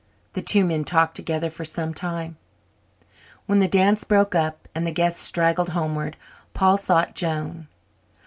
[0.33, 2.35] The two men talked together for some time.
[3.45, 6.17] When the dance broke up and the guests straggled homeward,
[6.55, 7.67] Paul sought Joan.